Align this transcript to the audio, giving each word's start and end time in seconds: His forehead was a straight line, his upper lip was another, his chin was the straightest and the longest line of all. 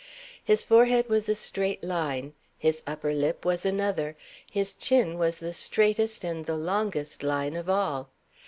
His 0.43 0.63
forehead 0.63 1.09
was 1.09 1.29
a 1.29 1.35
straight 1.35 1.83
line, 1.83 2.33
his 2.57 2.81
upper 2.87 3.13
lip 3.13 3.45
was 3.45 3.67
another, 3.67 4.17
his 4.51 4.73
chin 4.73 5.19
was 5.19 5.39
the 5.39 5.53
straightest 5.53 6.23
and 6.23 6.47
the 6.47 6.57
longest 6.57 7.21
line 7.21 7.55
of 7.55 7.69
all. 7.69 8.09